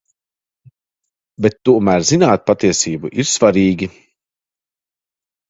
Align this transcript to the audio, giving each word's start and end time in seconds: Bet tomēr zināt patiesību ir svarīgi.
Bet 1.45 1.57
tomēr 1.69 2.05
zināt 2.13 2.47
patiesību 2.49 3.13
ir 3.25 3.31
svarīgi. 3.35 3.91